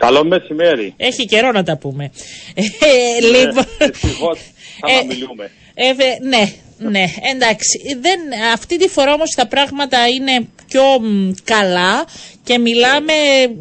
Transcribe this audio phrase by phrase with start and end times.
[0.00, 0.94] Καλό μεσημέρι.
[0.96, 2.10] Έχει καιρό να τα πούμε.
[2.54, 5.50] Ε, λοιπόν, Ευτυχώς θα Ε, να μιλούμε.
[5.74, 6.52] ε, βε- ναι,
[6.90, 7.78] ναι, εντάξει.
[8.00, 8.20] Δεν,
[8.54, 12.04] αυτή τη φορά όμως τα πράγματα είναι πιο μ, καλά
[12.44, 13.12] και μιλάμε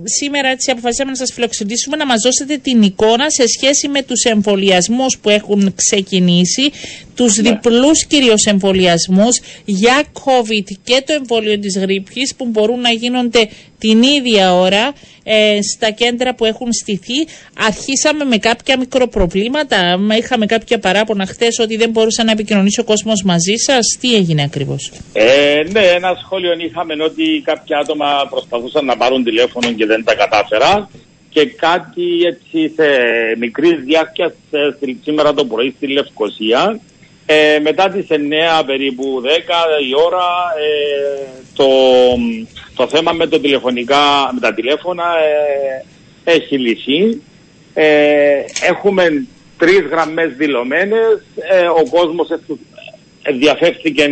[0.04, 4.24] σήμερα έτσι αποφασίσαμε να σας φιλοξενήσουμε να μας δώσετε την εικόνα σε σχέση με τους
[4.24, 6.72] εμβολιασμούς που έχουν ξεκινήσει,
[7.16, 13.50] τους διπλούς κυρίως εμβολιασμούς για COVID και το εμβόλιο της γρήπης που μπορούν να γίνονται
[13.78, 17.28] την ίδια ώρα ε, στα κέντρα που έχουν στηθεί.
[17.58, 22.84] Αρχίσαμε με κάποια μικροπροβλήματα, μα είχαμε κάποια παράπονα χθες ότι δεν μπορούσε να επικοινωνήσει ο
[22.84, 23.98] κόσμος μαζί σας.
[24.00, 29.72] Τι έγινε ακριβώς; Ε, ναι, ένα σχόλιο είχαμε ότι κάποια άτομα προσπαθούσαν να πάρουν τηλέφωνο
[29.74, 30.88] και δεν τα κατάφεραν.
[31.30, 32.86] Και κάτι έτσι σε
[33.40, 36.80] μικρής διάρκειας σε- στη- σήμερα το πρωί στη Λευκοσία.
[37.26, 39.28] Ε, μετά τις 9 περίπου 10
[39.90, 40.28] η ώρα
[40.66, 41.68] ε, το,
[42.76, 43.98] το θέμα με, το τηλεφωνικά,
[44.34, 45.04] με τα τηλέφωνα
[46.26, 47.22] ε, έχει λυθεί.
[47.74, 47.86] Ε,
[48.70, 49.28] έχουμε
[49.60, 51.16] τρεις γραμμές δηλωμένες.
[51.52, 52.60] Ε, ο κόσμος εξου-
[53.22, 54.08] ενδιαφέρθηκε ε,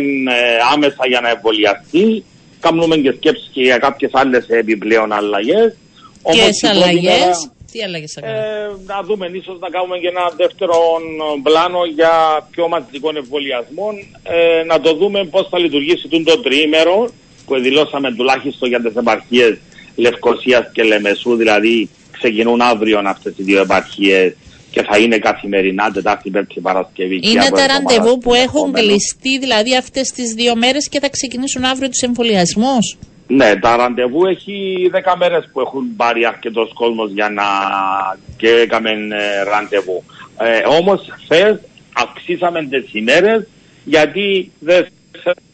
[0.74, 2.24] άμεσα για να εμβολιαστεί.
[2.60, 5.76] Κάνουμε και σκέψεις και για κάποιες άλλες επιπλέον αλλαγές.
[6.22, 8.44] Όμως Ποιες την πρώτη αλλαγές; μέρα, Τι αλλαγές θα κάνετε.
[8.46, 10.76] ε, να δούμε ίσως να κάνουμε και ένα δεύτερο
[11.42, 12.12] πλάνο για
[12.50, 13.94] πιο μαζικών εμβολιασμών.
[14.22, 17.10] Ε, να το δούμε πώς θα λειτουργήσει τον το τριήμερο
[17.46, 19.58] που δηλώσαμε τουλάχιστον για τις επαρχίες
[19.96, 21.36] Λευκοσίας και Λεμεσού.
[21.36, 24.34] Δηλαδή ξεκινούν αύριο αυτές οι δύο επαρχίες
[24.70, 27.20] και θα είναι καθημερινά Τετάρτη, Πέμπτη, Παρασκευή.
[27.20, 28.86] και Είναι από τα εβδομάδα ραντεβού που στην έχουν επόμενη.
[28.86, 32.96] κλειστεί δηλαδή αυτές τις δύο μέρες και θα ξεκινήσουν αύριο τους εμβολιασμούς.
[33.26, 37.44] Ναι, τα ραντεβού έχει 10 μέρες που έχουν πάρει αρκετός κόσμος για να
[38.36, 40.02] και έκαμε ε, ραντεβού.
[40.38, 41.58] Ε, όμως χθες
[41.92, 43.46] αυξήσαμε τις ημέρες
[43.84, 44.86] γιατί δεν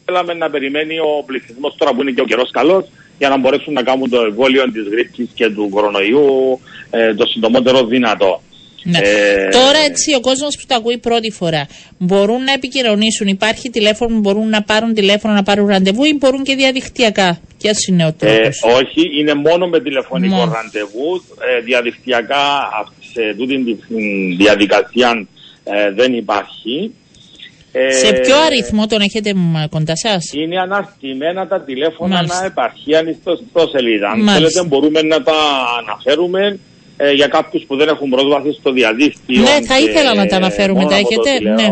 [0.05, 2.85] θέλαμε να περιμένει ο πληθυσμός τώρα που είναι και ο καιρός καλός
[3.19, 7.85] για να μπορέσουν να κάνουν το εμβόλιο της γρήπης και του κορονοϊού ε, το συντομότερο
[7.85, 8.43] δυνατό.
[8.87, 8.99] Ναι.
[8.99, 11.67] Ε, Τώρα έτσι ο κόσμος που το ακούει πρώτη φορά
[11.99, 16.43] μπορούν να επικοινωνήσουν, υπάρχει τηλέφωνο που μπορούν να πάρουν τηλέφωνο να πάρουν ραντεβού ή μπορούν
[16.43, 17.41] και διαδικτυακά.
[17.59, 20.53] Ποιος είναι ο Ε, τρόπος; όχι, είναι μόνο με τηλεφωνικό Μόνο.
[20.53, 21.25] ραντεβού.
[21.59, 22.45] Ε, διαδικτυακά
[22.81, 25.27] αυ- σε τούτη τη μ, διαδικασία
[25.65, 26.93] ε, δεν υπάρχει.
[27.73, 32.41] Ε, Σε ποιο αριθμό τον έχετε μ, κοντά σας; Είναι αναρτημένα τα τηλέφωνα Μάλιστα.
[32.41, 34.09] να επαρχίαν στο, στο σελίδα.
[34.11, 34.35] Αν Μάλιστα.
[34.35, 35.33] θέλετε μπορούμε να τα
[35.81, 36.59] αναφέρουμε
[36.97, 39.43] ε, για κάποιους που δεν έχουν πρόσβαση στο διαδίκτυο.
[39.43, 40.79] Ναι, θα και ήθελα να τα αναφέρουμε.
[40.79, 41.69] μόνο Τα από το έχετε, τηλεο- ναι.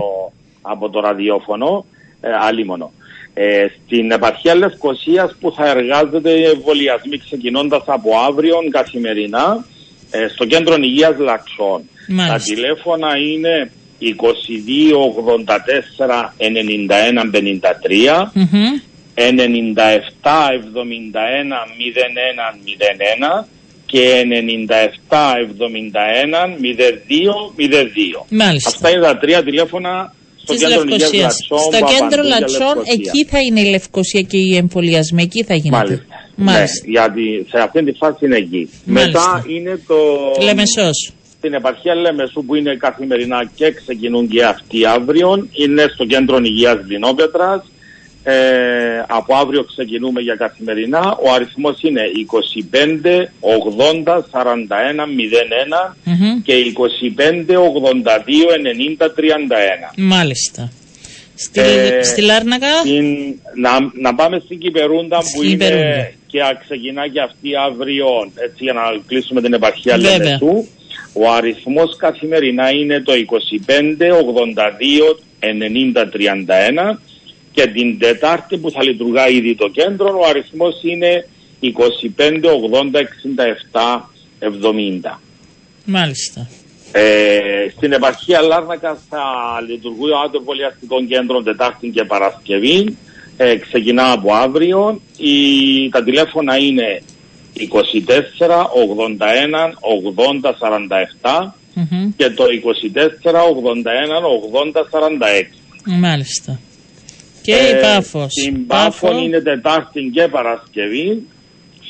[0.63, 1.85] Από το ραδιόφωνο,
[2.21, 2.93] ε, αλίμονο.
[3.35, 9.65] Ε, στην επαρχία Λευκοσίας που θα εργάζεται οι εμβολιασμοί ξεκινώντας από αύριο καθημερινά
[10.11, 11.83] ε, στο κέντρο υγείας Λαξών.
[12.09, 12.39] Μάλιστα.
[12.39, 18.33] Τα τηλέφωνα είναι 2284 91 53
[23.93, 24.67] Μμμ.
[24.69, 26.53] 97 71 01 01 και 97 71
[27.07, 28.27] 02 02.
[28.29, 28.69] Μάλιστα.
[28.69, 31.23] Αυτά είναι τα τρία τηλέφωνα στο Της κέντρο υγείας Λευκοσίας.
[31.23, 31.59] Λατσών.
[31.59, 32.93] Στο που κέντρο απαντούν για Λατσών, Λευκοσία.
[32.93, 35.23] εκεί θα είναι η Λευκοσία και οι εμβολιασμοί.
[35.23, 35.77] Εκεί θα γίνεται.
[35.77, 36.05] Μάλιστα.
[36.37, 36.85] Μάλιστα.
[36.85, 38.71] Ναι, γιατί σε αυτή τη φάση είναι εκεί.
[38.85, 39.21] Μάλιστα.
[39.21, 39.97] Μετά είναι το...
[40.45, 41.13] Λεμεσός.
[41.37, 45.49] Στην επαρχία Λεμεσού που είναι καθημερινά και ξεκινούν και αυτοί αύριο.
[45.53, 47.63] Είναι στο κέντρο υγείας Δινόπετρας.
[48.25, 48.35] Ε,
[49.09, 51.17] από αύριο ξεκινούμε για καθημερινά.
[51.23, 56.43] Ο αριθμός είναι 25 80 41 01 Μμμ.
[56.43, 58.57] και 25 82
[58.99, 59.93] 90 31.
[59.97, 60.73] Μάλιστα.
[61.35, 65.85] Στη, Ε, στη Λάρνακα; Στην- να, να πάμε στην Κυπερούντα που Στην Κυπερούντα.
[65.85, 68.07] είναι και α- ξεκινά και αυτή αύριο
[68.45, 70.17] έτσι για να κλείσουμε την επαρχία Βέβαια.
[70.19, 70.67] Λεμεσού.
[71.15, 76.99] Ο αριθμός καθημερινά είναι το 25 82 90 31
[77.53, 81.27] και την Τετάρτη που θα λειτουργά ήδη το κέντρο ο αριθμός είναι
[81.63, 81.69] 25
[82.19, 82.97] 80
[83.73, 84.01] 67
[84.41, 85.19] 70.
[85.85, 86.49] Μάλιστα.
[86.93, 89.23] Ε, στην επαρχία Λάρνακα θα
[89.69, 92.97] λειτουργεί ο αντιεμβολιαστικό κέντρο Τετάρτη και Παρασκευή.
[93.37, 95.01] Ε, ξεκινά από αύριο.
[95.17, 95.35] Η,
[95.91, 97.03] τα τηλέφωνα είναι
[97.59, 97.65] 24 81
[100.41, 100.51] 80
[101.43, 102.13] 47 Μμμ.
[102.17, 102.45] και το
[103.25, 103.35] 24 81
[104.73, 105.99] 80 46.
[106.01, 106.61] Μάλιστα.
[107.43, 108.33] Και Ε, η Πάφος.
[108.41, 111.23] Στην Πάφο είναι Τετάρτη και Παρασκευή.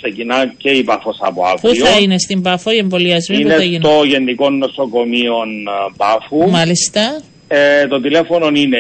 [0.00, 1.70] Ξεκινά και η Πάφος από αύριο.
[1.70, 5.93] Πού θα είναι στην Πάφο οι εμβολιασμοί που Είναι θα γίνουν; στο Γενικό Νοσοκομείο ε,
[5.96, 6.50] Πάφου.
[6.50, 7.22] Μάλιστα.
[7.49, 8.78] Ε, το τηλέφωνο είναι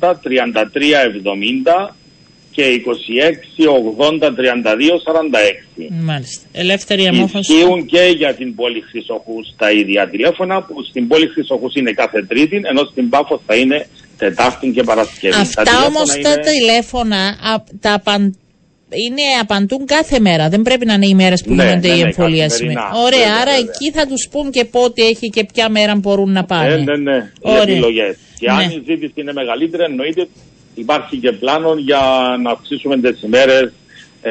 [0.00, 0.12] 80 33
[1.88, 1.90] 70
[2.50, 2.82] και
[3.60, 4.32] 26 80 32 46.
[6.02, 6.46] Μάλιστα.
[6.52, 7.52] Ελεύθερη αμόφωση.
[7.52, 12.22] Ισχύουν και για την πόλη Χρυσοχούς τα ίδια τηλέφωνα που στην πόλη Χρυσοχούς είναι κάθε
[12.22, 13.86] Τρίτη ενώ στην Πάφο θα είναι
[14.18, 15.34] Τετάρτη και Παρασκευή.
[15.34, 18.36] Τα Αυτά τηλέφωνα όμως τα είναι- τηλέφωνα α, τα απαν-
[18.90, 20.48] είναι απαντούν κάθε μέρα.
[20.48, 22.66] Δεν πρέπει να είναι οι μέρες που Ναι, γίνονται ναι, οι ναι, εμβολιασμοί.
[22.74, 23.02] καθημερινά.
[23.04, 23.72] Ωραία, Βέβαια, άρα βέβαια.
[23.74, 26.72] εκεί θα τους πούν και πότε έχει και ποια μέρα μπορούν να πάνε.
[26.74, 27.62] Ε, ναι, ναι, οι Ωραία.
[27.62, 28.16] επιλογές.
[28.38, 28.64] Και αν Ναι.
[28.64, 30.28] η ζήτηση είναι μεγαλύτερη, εννοείται
[30.74, 32.00] υπάρχει και πλάνο για
[32.42, 33.72] να αυξήσουμε τις ημέρες
[34.22, 34.30] ε,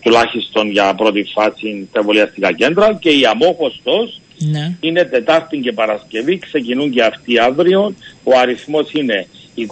[0.00, 4.76] τουλάχιστον για πρώτη φάση στα εμβολιαστικά κέντρα και η αμόχωστος Ναι.
[4.80, 7.94] είναι Τετάρτη και Παρασκευή, ξεκινούν και αυτοί αύριο.
[8.24, 9.26] Ο αριθμός είναι
[9.56, 9.62] 23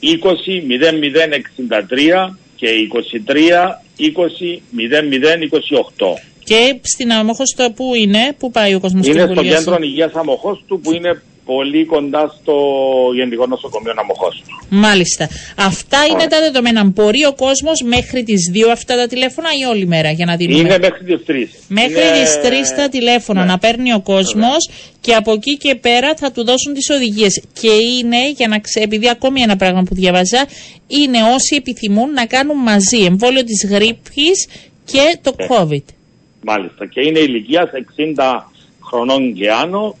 [0.00, 0.16] 20
[2.28, 2.68] 0063 και
[3.26, 3.36] 23
[3.98, 4.60] 20
[5.98, 6.18] 0028.
[6.44, 10.92] Και στην Αμόχωστο που είναι, που πάει ο κόσμος Είναι στο κέντρο υγείας Αμοχώστου που
[10.92, 12.56] είναι πολύ κοντά στο
[13.14, 14.44] Γενικό Νοσοκομείο Αμοχώστου.
[14.68, 15.28] Μάλιστα.
[15.56, 16.84] Αυτά είναι τα δεδομένα.
[16.84, 20.58] Μπορεί ο κόσμος μέχρι τις 2 αυτά τα τηλέφωνα ή όλη μέρα για να δίνουμε;
[20.58, 21.32] Είναι μέχρι τις 3.
[21.68, 22.22] Μέχρι είναι...
[22.22, 23.50] τις 3 τα τηλέφωνα Ναι.
[23.50, 27.42] να παίρνει ο κόσμος και από εκεί και πέρα θα του δώσουν τις οδηγίες.
[27.60, 30.46] Και είναι, για να ξέ, επειδή ακόμη ένα πράγμα που διαβάζα,
[30.86, 34.48] είναι όσοι επιθυμούν να κάνουν μαζί εμβόλιο της γρήπης
[34.84, 35.46] και το Ναι.
[35.50, 35.84] COVID.
[36.42, 36.86] Μάλιστα.
[36.86, 37.70] Και είναι ηλικίας
[38.16, 38.50] 60
[38.88, 39.96] χρονών και άνω,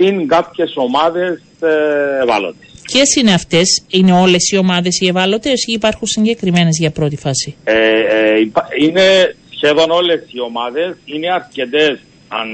[0.00, 2.68] συν κάποιες ομάδες ε, ευάλωτες.
[2.82, 7.56] Ποιες είναι αυτές, είναι όλες οι ομάδες οι ευάλωτες ή υπάρχουν συγκεκριμένες για πρώτη φάση;
[7.64, 11.98] Ε, ε, υπά- είναι σχεδόν όλες οι ομάδες, είναι αρκετές
[12.28, 12.48] αν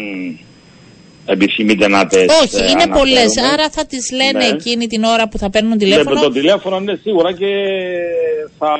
[1.26, 2.18] επιθυμείτε να τις.
[2.42, 3.30] Όχι, είναι πολλές.
[3.52, 4.44] Άρα θα τις λένε Ναι.
[4.54, 6.14] εκείνη την ώρα που θα παίρνουν Ναι, τηλέφωνο.
[6.14, 7.46] με το τηλέφωνο είναι σίγουρα και
[8.58, 8.76] θα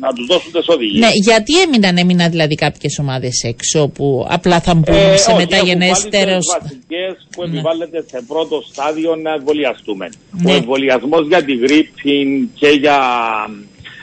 [0.00, 1.00] να τους δώσουν τις οδηγίες.
[1.04, 5.40] Ναι, γιατί έμειναν, έμειναν δηλαδή κάποιες ομάδες έξω που απλά θα μπουν Ε, σε όχι,
[5.40, 6.30] μεταγενέστερο.
[6.30, 7.48] έχουν βάλει τις βασικές που Ναι.
[7.48, 10.08] επιβάλλεται σε πρώτο στάδιο να εμβολιαστούμε.
[10.30, 10.52] Ναι.
[10.52, 12.98] Ο εμβολιασμός για την γρήπη και για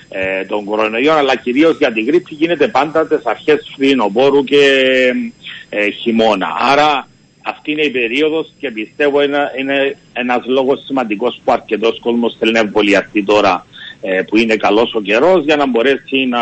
[0.10, 4.62] ε, τον κορονοϊό, αλλά κυρίως για την γρήπη γίνεται πάντα τις αρχές φθινοπόρου και
[5.70, 6.48] ε, χειμώνα.
[6.60, 7.08] Άρα
[7.42, 12.52] αυτή είναι η περίοδος και πιστεύω είναι, είναι ένας λόγος σημαντικός που αρκετός κόσμος θέλει
[12.52, 13.77] να εμβολιαστεί τώρα ε,
[14.28, 16.40] που είναι καλός ο καιρός για να μπορέσει να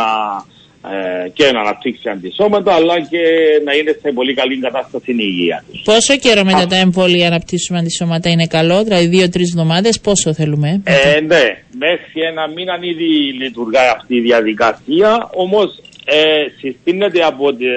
[0.92, 3.24] ε, και να αναπτύξει αντισώματα αλλά και
[3.66, 5.82] να είναι σε πολύ καλή κατάσταση η υγεία τους.
[5.82, 11.20] Πόσο καιρό μετά τα εμβόλια αναπτύσσουμε αντισώματα είναι καλό, δηλαδή δύο-τρεις εβδομάδες, πόσο θέλουμε; Ε,
[11.20, 11.44] ναι,
[11.78, 17.68] μέχρι ένα μήνα ήδη λειτουργάει αυτή η διαδικασία, όμως ε, συστήνεται από την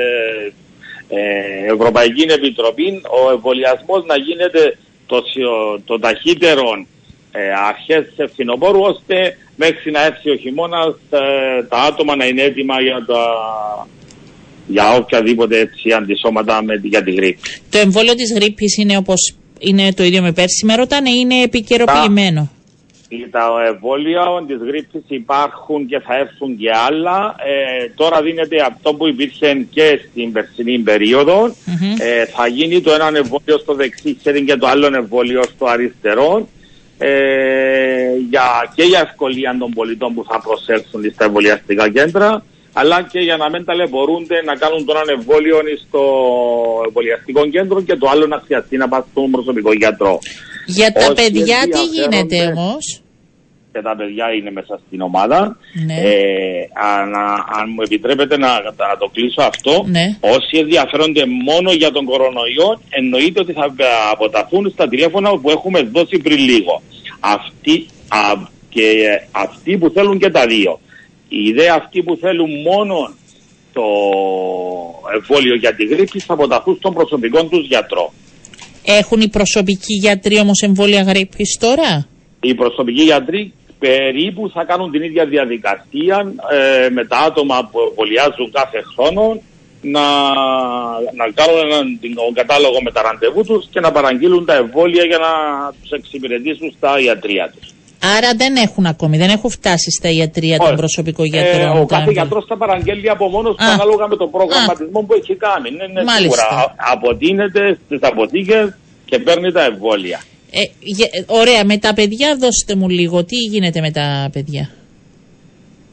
[1.08, 6.86] ε, Ευρωπαϊκή Επιτροπή ο εμβολιασμός να γίνεται το, σιο- το ταχύτερο
[7.32, 12.42] ε, αρχές σε φθινοπόρου, ώστε μέχρι να έρθει ο χειμώνας ε, τα άτομα να είναι
[12.42, 13.22] έτοιμα για, τα,
[14.66, 17.38] για οποιαδήποτε έτσι, αντισώματα με, για τη γρήπη.
[17.70, 20.64] Το εμβόλιο της γρήπης είναι όπως είναι το ίδιο με πέρσι.
[20.64, 22.50] Με ρωτάνε, είναι επικαιροποιημένο.
[23.30, 27.34] Τα εμβόλια της γρήπης υπάρχουν και θα έρθουν και άλλα.
[27.38, 31.54] Ε, τώρα δίνεται αυτό που υπήρχε και στην περσινή περίοδο.
[31.64, 31.94] Μμμ.
[31.98, 36.48] Ε, θα γίνει το ένα εμβόλιο στο δεξί χέρι και το άλλο εμβόλιο στο αριστερό.
[36.98, 37.08] Ε,
[38.30, 42.42] για, και για ευκολία των πολιτών που θα προσέλθουν στα εμβολιαστικά κέντρα,
[42.72, 45.58] αλλά και για να μην ταλαιπωρούνται να κάνουν το ένα εμβόλιο
[45.88, 46.02] στο
[46.86, 50.18] εμβολιαστικό κέντρο και το άλλο να χρειαστεί να πάνε στον προσωπικό γιατρό.
[50.66, 53.00] Για τα Όσοι παιδιά τι ενδιαφέρονται- γίνεται όμως;
[53.72, 55.56] και τα παιδιά είναι μέσα στην ομάδα.
[55.86, 55.94] Ναι.
[55.94, 57.14] Ε, αν,
[57.58, 60.04] αν μου επιτρέπετε να, να το κλείσω αυτό, Ναι.
[60.20, 63.74] όσοι ενδιαφέρονται μόνο για τον κορονοϊό, εννοείται ότι θα
[64.12, 66.82] αποταθούν στα τηλέφωνα που έχουμε δώσει πριν λίγο.
[67.20, 68.18] Αυτοί, α,
[68.68, 70.80] και ε, αυτοί που θέλουν και τα δύο.
[71.28, 73.14] Η ιδέα αυτοί που θέλουν μόνο
[73.72, 73.82] το
[75.14, 78.12] εμβόλιο για τη γρήπη θα αποταθούν στον προσωπικό τους γιατρό.
[78.84, 82.08] Έχουν οι προσωπικοί γιατροί όμως εμβόλια γρήπης τώρα;
[82.40, 88.50] οι προσωπικοί γιατροί περίπου θα κάνουν την ίδια διαδικασία ε, με τα άτομα που εμβολιάζουν
[88.52, 89.40] κάθε χρόνο
[89.80, 90.00] να,
[91.20, 95.04] να κάνουν έναν την- τον κατάλογο με τα ραντεβού τους και να παραγγείλουν τα εμβόλια
[95.04, 95.30] για να
[95.82, 97.66] τους εξυπηρετήσουν στα ιατρία τους.
[98.16, 100.76] Άρα δεν έχουν ακόμη, δεν έχουν φτάσει στα ιατρία των Όχι.
[100.76, 101.70] προσωπικών Ε, γιατρών.
[101.70, 102.22] ο τα κάθε εμβόλια.
[102.22, 103.72] γιατρός θα παραγγέλει από μόνος του Α.
[103.72, 105.70] ανάλογα με τον προγραμματισμό που έχει κάνει.
[105.70, 106.42] Ναι, ναι, Μάλιστα.
[106.42, 106.62] σίγουρα.
[106.62, 110.20] Α- Αποτείνεται στις αποθήκες και παίρνει τα εμβόλια.
[110.50, 113.24] Ε, γε- ε, ωραία, με τα παιδιά δώστε μου λίγο.
[113.24, 114.70] Τι γίνεται με τα παιδιά;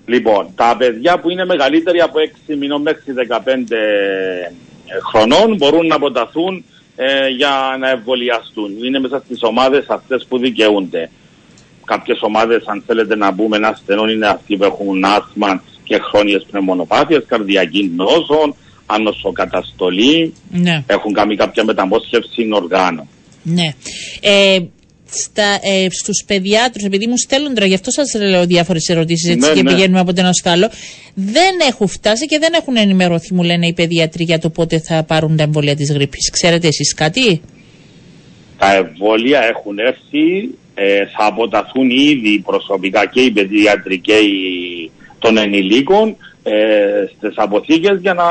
[0.05, 2.19] Λοιπόν, τα παιδιά που είναι μεγαλύτεροι από
[2.49, 3.37] 6 μηνών μέχρι 15
[5.09, 6.63] χρονών μπορούν να αποταθούν
[6.95, 8.83] ε, για να εμβολιαστούν.
[8.83, 11.09] Είναι μέσα στις ομάδες αυτές που δικαιούνται.
[11.85, 16.45] Κάποιες ομάδες, αν θέλετε να πούμε ένα ασθενών, είναι αυτοί που έχουν άσθμα και χρόνιες
[16.51, 20.83] πνευμονοπάθειες, καρδιακή νόσο, ανοσοκαταστολή, Ναι.
[20.87, 23.07] έχουν κάνει κάποια μεταμόσχευση οργάνων.
[23.43, 23.73] Ναι.
[24.21, 24.59] Ε,
[25.09, 29.49] στα, ε, στους παιδιάτρους, επειδή μου στέλνουν τώρα, γι' αυτό σας λέω διάφορες ερωτήσεις έτσι
[29.49, 29.73] Ναι, και ναι.
[29.73, 30.69] πηγαίνουμε από το ένα στο άλλο,
[31.13, 35.03] δεν έχουν φτάσει και δεν έχουν ενημερωθεί, μου λένε οι παιδιατροί, για το πότε θα
[35.03, 36.29] πάρουν τα εμβόλια της γρήπης.
[36.29, 37.41] Ξέρετε εσείς κάτι;
[38.57, 45.37] Τα εμβόλια έχουν έρθει, ε, θα αποταθούν ήδη προσωπικά και οι παιδιάτροι και οι, των
[45.37, 46.53] ενηλίκων ε,
[47.17, 48.23] στις αποθήκες για να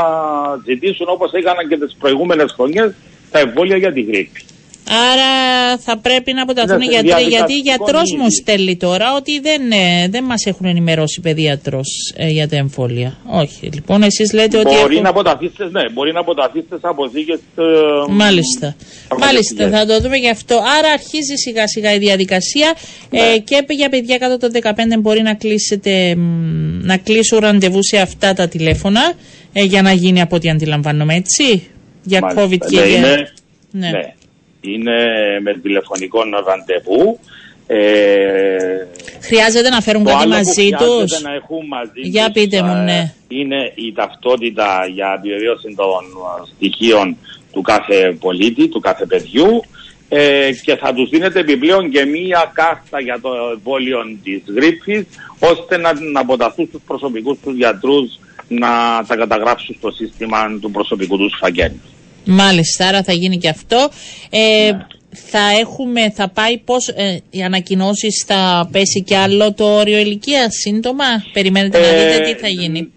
[0.65, 2.95] ζητήσουν όπως έκαναν και τις προηγούμενες χρονιές
[3.31, 4.45] τα εμβόλια για την γρήπη.
[4.89, 5.31] Άρα
[5.79, 7.23] θα πρέπει να αποταθούν οι γιατροί.
[7.23, 11.81] Γιατί γιατρός μου στέλνει τώρα ότι δεν, ε, δεν μας έχουν ενημερώσει παιδίατρο
[12.15, 13.17] ε, για τα εμβόλια.
[13.27, 13.71] Όχι.
[13.73, 14.81] Λοιπόν, εσείς λέτε μπορεί ότι.
[14.81, 17.33] Μπορεί να αποταθείτε, ναι, μπορεί να αποταθείτε σε αποθήκε.
[17.33, 17.63] Ε,
[18.09, 18.77] Μάλιστα.
[19.19, 20.55] Μάλιστα, θα το δούμε γι' αυτό.
[20.79, 22.75] Άρα αρχίζει σιγά σιγά η διαδικασία
[23.11, 23.39] ε, ναι.
[23.39, 26.15] και για παιδιά κάτω των 15 μπορεί να, κλείσετε,
[26.83, 29.13] να κλείσουν ραντεβού σε αυτά τα τηλέφωνα
[29.53, 31.71] ε, για να γίνει από ό,τι αντιλαμβάνομαι, έτσι;
[32.03, 32.45] Για Μάλιστα.
[32.45, 33.01] COVID και ναι, για.
[33.71, 33.91] Ναι.
[33.91, 34.15] ναι
[34.65, 34.97] είναι
[35.43, 37.19] με τηλεφωνικό ραντεβού.
[37.67, 38.87] Ε,
[39.21, 42.99] χρειάζεται να φέρουν κάτι μαζί τους; να έχουν μαζί Για πείτε μου, ναι.
[42.99, 46.05] Ε, είναι η ταυτότητα για επιβεβαίωση των
[46.55, 47.17] στοιχείων
[47.53, 49.65] του κάθε πολίτη, του κάθε παιδιού
[50.09, 55.07] ε, και θα τους δίνεται επιπλέον και μία κάρτα για το εμβόλιο της γρήπης
[55.39, 58.19] ώστε να, να αποταθούν στους προσωπικούς τους γιατρούς
[58.49, 58.69] να
[59.07, 61.81] τα καταγράψουν στο σύστημα του προσωπικού τους φαγγέλου.
[62.25, 63.89] Μάλιστα, άρα θα γίνει και αυτό.
[64.31, 64.71] Ε,
[65.15, 70.55] θα έχουμε, θα πάει πώς, ε, οι ανακοινώσεις θα πέσει και άλλο το όριο ηλικίας
[70.55, 72.93] σύντομα; Περιμένετε να δείτε τι θα γίνει.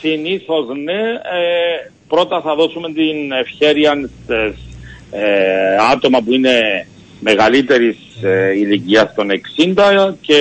[0.00, 0.92] Συνήθως ναι.
[0.92, 4.68] Ε, πρώτα θα δώσουμε την ευχαίρεια στις
[5.10, 6.86] ε, άτομα που είναι
[7.20, 9.28] μεγαλύτερης ε, ηλικίας των
[9.76, 10.36] 60 και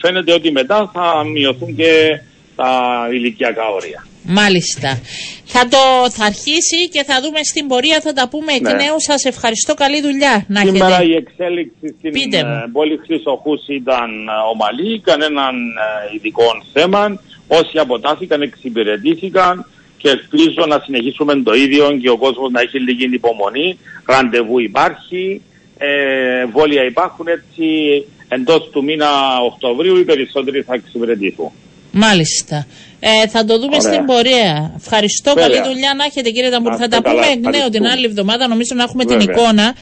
[0.00, 2.20] φαίνεται ότι μετά θα μειωθούν και
[2.56, 2.72] τα
[3.12, 4.06] ηλικιακά όρια.
[4.26, 5.00] Μάλιστα.
[5.44, 8.72] Θα το θα αρχίσει και θα δούμε στην πορεία, θα τα πούμε εκ ναι.
[8.72, 8.96] νέου.
[8.98, 9.74] Σας ευχαριστώ.
[9.74, 11.04] Καλή δουλειά να Σήμερα έχετε.
[11.04, 17.20] η εξέλιξη στην ε, πόλη Χρυσοχούς ήταν ε, ομαλή, κανέναν ε, ειδικό θέμα.
[17.48, 19.66] Όσοι αποτάθηκαν εξυπηρετήθηκαν
[19.96, 23.78] και ελπίζω να συνεχίσουμε το ίδιο και ο κόσμος να έχει λίγη υπομονή.
[24.06, 25.40] Ραντεβού υπάρχει,
[25.78, 27.66] ε, βόλια υπάρχουν έτσι
[28.28, 29.08] εντός του μήνα
[29.44, 31.50] Οκτωβρίου οι περισσότεροι θα εξυπηρετηθούν.
[31.92, 32.66] Μάλιστα.
[33.06, 34.72] Ε, θα το δούμε στην πορεία.
[34.76, 35.34] Ευχαριστώ.
[35.34, 36.74] Καλή δουλειά να έχετε κύριε Ταμπούρ.
[36.78, 38.48] Θα τα πούμε εκ νέου την άλλη εβδομάδα.
[38.48, 39.74] Νομίζω να έχουμε την εικόνα